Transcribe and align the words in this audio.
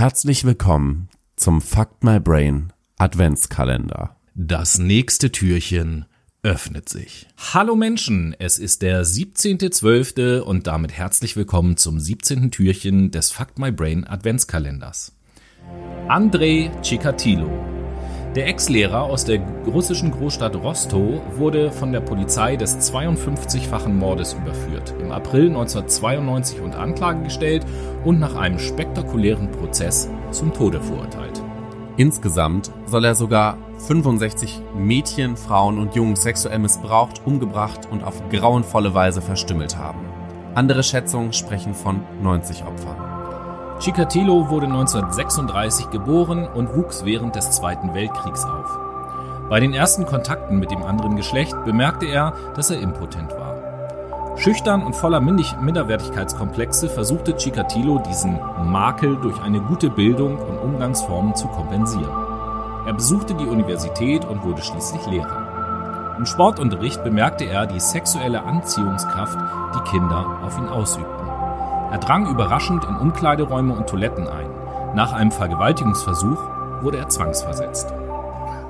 Herzlich 0.00 0.46
willkommen 0.46 1.10
zum 1.36 1.60
Fuck 1.60 2.02
My 2.02 2.18
Brain 2.18 2.72
Adventskalender. 2.96 4.16
Das 4.34 4.78
nächste 4.78 5.30
Türchen 5.30 6.06
öffnet 6.42 6.88
sich. 6.88 7.26
Hallo 7.52 7.76
Menschen, 7.76 8.34
es 8.38 8.58
ist 8.58 8.80
der 8.80 9.04
17.12. 9.04 10.38
und 10.38 10.66
damit 10.66 10.92
herzlich 10.92 11.36
willkommen 11.36 11.76
zum 11.76 12.00
17. 12.00 12.50
Türchen 12.50 13.10
des 13.10 13.30
Fuck 13.30 13.58
My 13.58 13.70
Brain 13.70 14.06
Adventskalenders. 14.06 15.12
Andrei 16.08 16.70
Chikatilo. 16.80 17.69
Der 18.36 18.46
Ex-Lehrer 18.46 19.02
aus 19.02 19.24
der 19.24 19.40
russischen 19.66 20.12
Großstadt 20.12 20.54
Rostow 20.54 21.20
wurde 21.36 21.72
von 21.72 21.90
der 21.90 21.98
Polizei 21.98 22.54
des 22.54 22.92
52-fachen 22.92 23.92
Mordes 23.92 24.34
überführt, 24.34 24.94
im 25.00 25.10
April 25.10 25.48
1992 25.48 26.60
unter 26.60 26.78
Anklage 26.78 27.24
gestellt 27.24 27.66
und 28.04 28.20
nach 28.20 28.36
einem 28.36 28.60
spektakulären 28.60 29.50
Prozess 29.50 30.08
zum 30.30 30.52
Tode 30.52 30.80
verurteilt. 30.80 31.42
Insgesamt 31.96 32.70
soll 32.86 33.04
er 33.04 33.16
sogar 33.16 33.58
65 33.88 34.62
Mädchen, 34.76 35.36
Frauen 35.36 35.80
und 35.80 35.96
Jungs 35.96 36.22
sexuell 36.22 36.60
missbraucht, 36.60 37.22
umgebracht 37.26 37.88
und 37.90 38.04
auf 38.04 38.22
grauenvolle 38.30 38.94
Weise 38.94 39.22
verstümmelt 39.22 39.76
haben. 39.76 40.06
Andere 40.54 40.84
Schätzungen 40.84 41.32
sprechen 41.32 41.74
von 41.74 42.00
90 42.22 42.62
Opfern. 42.64 43.09
Chikatilo 43.80 44.50
wurde 44.50 44.66
1936 44.66 45.88
geboren 45.88 46.46
und 46.46 46.76
wuchs 46.76 47.06
während 47.06 47.34
des 47.34 47.50
Zweiten 47.50 47.94
Weltkriegs 47.94 48.44
auf. 48.44 48.78
Bei 49.48 49.58
den 49.58 49.72
ersten 49.72 50.04
Kontakten 50.04 50.58
mit 50.58 50.70
dem 50.70 50.82
anderen 50.82 51.16
Geschlecht 51.16 51.56
bemerkte 51.64 52.04
er, 52.04 52.34
dass 52.54 52.70
er 52.70 52.78
impotent 52.78 53.32
war. 53.32 54.36
Schüchtern 54.36 54.82
und 54.82 54.94
voller 54.94 55.20
Minderwertigkeitskomplexe 55.20 56.90
versuchte 56.90 57.36
Chikatilo 57.36 58.02
diesen 58.06 58.38
Makel 58.64 59.16
durch 59.16 59.40
eine 59.40 59.62
gute 59.62 59.88
Bildung 59.88 60.36
und 60.36 60.58
Umgangsformen 60.58 61.34
zu 61.34 61.48
kompensieren. 61.48 62.84
Er 62.86 62.92
besuchte 62.92 63.32
die 63.32 63.46
Universität 63.46 64.26
und 64.26 64.44
wurde 64.44 64.60
schließlich 64.60 65.06
Lehrer. 65.06 66.16
Im 66.18 66.26
Sportunterricht 66.26 67.02
bemerkte 67.02 67.46
er 67.46 67.66
die 67.66 67.80
sexuelle 67.80 68.42
Anziehungskraft, 68.42 69.38
die 69.74 69.90
Kinder 69.90 70.38
auf 70.44 70.58
ihn 70.58 70.68
ausübten. 70.68 71.19
Er 71.90 71.98
drang 71.98 72.26
überraschend 72.28 72.84
in 72.84 72.96
Umkleideräume 72.96 73.74
und 73.74 73.88
Toiletten 73.88 74.28
ein. 74.28 74.48
Nach 74.94 75.12
einem 75.12 75.32
Vergewaltigungsversuch 75.32 76.38
wurde 76.82 76.98
er 76.98 77.08
zwangsversetzt. 77.08 77.92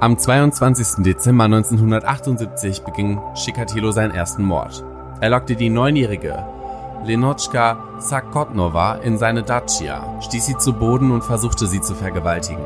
Am 0.00 0.16
22. 0.16 1.04
Dezember 1.04 1.44
1978 1.44 2.82
beging 2.82 3.20
Chikatilo 3.34 3.90
seinen 3.90 4.14
ersten 4.14 4.42
Mord. 4.42 4.82
Er 5.20 5.28
lockte 5.28 5.56
die 5.56 5.68
neunjährige 5.68 6.46
Lenotchka 7.04 7.76
Sakotnova 7.98 8.94
in 8.96 9.18
seine 9.18 9.42
Dacia, 9.42 10.02
stieß 10.20 10.46
sie 10.46 10.56
zu 10.56 10.72
Boden 10.72 11.10
und 11.10 11.22
versuchte 11.22 11.66
sie 11.66 11.80
zu 11.82 11.94
vergewaltigen. 11.94 12.64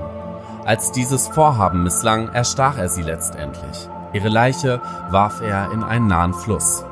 Als 0.64 0.92
dieses 0.92 1.28
Vorhaben 1.28 1.82
misslang, 1.82 2.30
erstach 2.32 2.78
er 2.78 2.88
sie 2.88 3.02
letztendlich. 3.02 3.88
Ihre 4.12 4.28
Leiche 4.28 4.80
warf 5.10 5.40
er 5.40 5.72
in 5.72 5.82
einen 5.82 6.06
nahen 6.06 6.34
Fluss. 6.34 6.84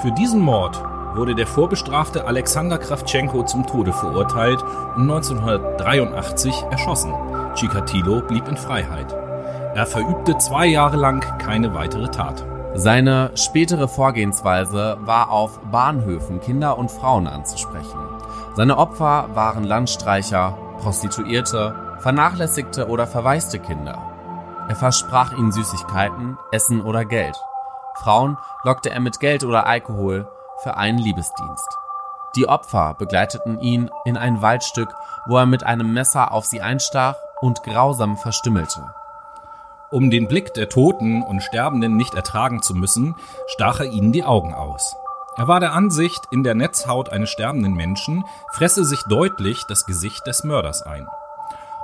Für 0.00 0.12
diesen 0.12 0.40
Mord 0.40 0.80
wurde 1.16 1.34
der 1.34 1.46
vorbestrafte 1.46 2.26
Alexander 2.26 2.78
Kravtschenko 2.78 3.44
zum 3.44 3.66
Tode 3.66 3.92
verurteilt 3.92 4.62
und 4.96 5.02
1983 5.10 6.64
erschossen. 6.70 7.14
Chikatilo 7.54 8.20
blieb 8.20 8.46
in 8.48 8.56
Freiheit. 8.56 9.12
Er 9.74 9.86
verübte 9.86 10.38
zwei 10.38 10.66
Jahre 10.66 10.96
lang 10.96 11.20
keine 11.38 11.74
weitere 11.74 12.08
Tat. 12.08 12.44
Seine 12.74 13.30
spätere 13.34 13.88
Vorgehensweise 13.88 14.98
war 15.00 15.30
auf 15.30 15.58
Bahnhöfen 15.70 16.40
Kinder 16.40 16.76
und 16.76 16.90
Frauen 16.90 17.26
anzusprechen. 17.26 17.98
Seine 18.54 18.76
Opfer 18.76 19.30
waren 19.34 19.64
Landstreicher, 19.64 20.56
Prostituierte, 20.78 21.74
vernachlässigte 22.00 22.88
oder 22.88 23.06
verwaiste 23.06 23.58
Kinder. 23.58 24.02
Er 24.68 24.76
versprach 24.76 25.32
ihnen 25.32 25.52
Süßigkeiten, 25.52 26.36
Essen 26.52 26.82
oder 26.82 27.04
Geld. 27.04 27.36
Frauen 27.96 28.36
lockte 28.64 28.90
er 28.90 29.00
mit 29.00 29.20
Geld 29.20 29.44
oder 29.44 29.66
Alkohol 29.66 30.28
für 30.66 30.76
einen 30.76 30.98
Liebesdienst. 30.98 31.78
Die 32.34 32.48
Opfer 32.48 32.94
begleiteten 32.98 33.60
ihn 33.60 33.88
in 34.04 34.16
ein 34.16 34.42
Waldstück, 34.42 34.92
wo 35.26 35.36
er 35.38 35.46
mit 35.46 35.62
einem 35.62 35.92
Messer 35.92 36.32
auf 36.32 36.44
sie 36.44 36.60
einstach 36.60 37.14
und 37.40 37.62
grausam 37.62 38.16
verstümmelte. 38.16 38.84
Um 39.92 40.10
den 40.10 40.26
Blick 40.26 40.54
der 40.54 40.68
Toten 40.68 41.22
und 41.22 41.40
Sterbenden 41.40 41.96
nicht 41.96 42.14
ertragen 42.14 42.62
zu 42.62 42.74
müssen, 42.74 43.14
stach 43.46 43.78
er 43.78 43.86
ihnen 43.86 44.10
die 44.10 44.24
Augen 44.24 44.54
aus. 44.54 44.96
Er 45.36 45.46
war 45.46 45.60
der 45.60 45.72
Ansicht, 45.72 46.24
in 46.32 46.42
der 46.42 46.56
Netzhaut 46.56 47.10
eines 47.10 47.30
sterbenden 47.30 47.74
Menschen 47.74 48.24
fresse 48.50 48.84
sich 48.84 49.04
deutlich 49.04 49.62
das 49.68 49.86
Gesicht 49.86 50.26
des 50.26 50.42
Mörders 50.42 50.82
ein. 50.82 51.06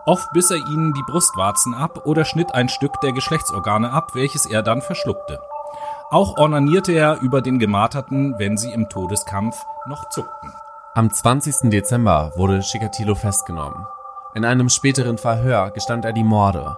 Oft 0.07 0.33
biss 0.33 0.51
er 0.51 0.57
ihnen 0.57 0.93
die 0.93 1.05
Brustwarzen 1.07 1.73
ab 1.73 2.05
oder 2.05 2.25
schnitt 2.25 2.53
ein 2.53 2.69
Stück 2.69 3.01
der 3.01 3.13
Geschlechtsorgane 3.13 3.93
ab, 3.93 4.17
welches 4.17 4.45
er 4.45 4.65
dann 4.65 4.83
verschluckte. 4.83 5.39
Auch 6.13 6.37
ornanierte 6.37 6.93
er 6.93 7.23
über 7.23 7.41
den 7.41 7.59
Gemarterten, 7.59 8.39
wenn 8.39 8.59
sie 8.59 8.71
im 8.71 8.91
Todeskampf 8.91 9.57
noch 9.87 10.11
zuckten. 10.11 10.53
Am 10.95 11.11
20. 11.11 11.71
Dezember 11.71 12.33
wurde 12.37 12.61
Chikatilo 12.61 13.15
festgenommen. 13.15 13.87
In 14.35 14.45
einem 14.45 14.69
späteren 14.69 15.17
Verhör 15.17 15.71
gestand 15.71 16.05
er 16.05 16.13
die 16.13 16.23
Morde. 16.23 16.77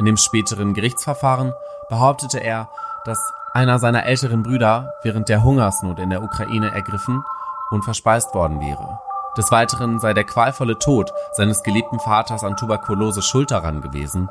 In 0.00 0.06
dem 0.06 0.16
späteren 0.16 0.74
Gerichtsverfahren 0.74 1.52
behauptete 1.90 2.38
er, 2.38 2.70
dass 3.04 3.20
einer 3.52 3.78
seiner 3.78 4.04
älteren 4.04 4.42
Brüder 4.42 4.92
während 5.04 5.28
der 5.28 5.44
Hungersnot 5.44 6.00
in 6.00 6.10
der 6.10 6.24
Ukraine 6.24 6.72
ergriffen 6.72 7.22
und 7.70 7.84
verspeist 7.84 8.34
worden 8.34 8.60
wäre. 8.60 8.98
Des 9.36 9.52
Weiteren 9.52 10.00
sei 10.00 10.12
der 10.12 10.24
qualvolle 10.24 10.76
Tod 10.80 11.12
seines 11.34 11.62
geliebten 11.62 12.00
Vaters 12.00 12.42
an 12.42 12.56
Tuberkulose 12.56 13.22
schuld 13.22 13.52
daran 13.52 13.80
gewesen, 13.80 14.28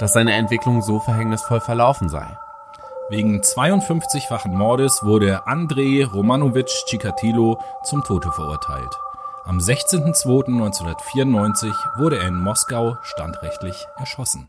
dass 0.00 0.12
seine 0.12 0.34
Entwicklung 0.34 0.82
so 0.82 1.00
verhängnisvoll 1.00 1.60
verlaufen 1.60 2.10
sei. 2.10 2.36
Wegen 3.08 3.40
52-fachen 3.40 4.52
Mordes 4.52 5.04
wurde 5.04 5.46
Andrei 5.46 6.04
Romanowitsch 6.04 6.86
Chikatilo 6.86 7.60
zum 7.84 8.02
Tode 8.02 8.32
verurteilt. 8.32 8.98
Am 9.44 9.58
16.02.1994 9.58 11.72
wurde 11.98 12.18
er 12.18 12.26
in 12.26 12.34
Moskau 12.34 12.96
standrechtlich 13.02 13.86
erschossen. 13.96 14.44